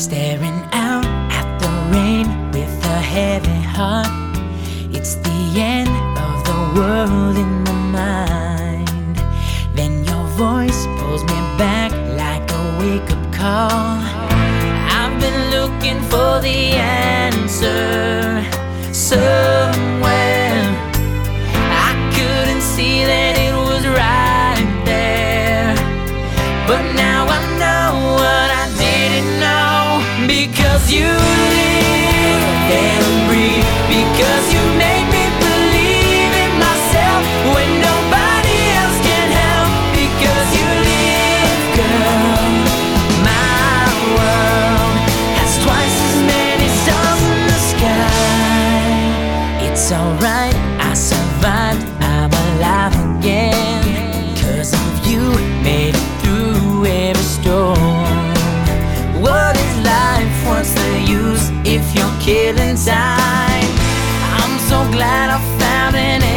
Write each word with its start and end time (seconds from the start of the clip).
Staring 0.00 0.62
out 0.72 1.04
at 1.30 1.58
the 1.58 1.68
rain 1.92 2.26
with 2.52 2.84
a 2.86 3.00
heavy 3.00 3.60
heart. 3.60 4.08
It's 4.96 5.16
the 5.16 5.60
end 5.60 5.90
of 6.16 6.42
the 6.42 6.80
world 6.80 7.36
in 7.36 7.62
my 7.64 7.72
mind. 8.00 9.16
Then 9.74 10.02
your 10.04 10.24
voice 10.38 10.86
pulls 10.98 11.22
me 11.24 11.38
back 11.58 11.92
like 12.16 12.50
a 12.50 12.78
wake 12.80 13.10
up 13.10 13.30
call. 13.30 14.00
I've 14.98 15.20
been 15.20 15.50
looking 15.50 16.00
for 16.08 16.40
the 16.40 16.80
answer. 16.80 18.42
So 18.94 19.49
Cause 30.80 30.92
you 30.92 31.04
live 31.04 32.70
there. 32.70 32.99
glad 64.90 65.30
I 65.30 65.38
found 65.58 65.96
an 65.96 66.29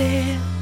there 0.00 0.59